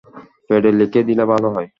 প্যাডে 0.47 0.71
লিখে 0.79 1.01
দিলে 1.07 1.23
ভালো 1.31 1.47
হয়। 1.55 1.67